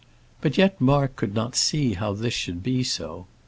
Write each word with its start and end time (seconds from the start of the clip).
But 0.41 0.57
yet 0.57 0.81
Mark 0.81 1.15
could 1.15 1.35
not 1.35 1.55
see 1.55 1.93
how 1.93 2.13
this 2.13 2.33
should 2.33 2.63
be 2.63 2.81
so. 2.83 3.27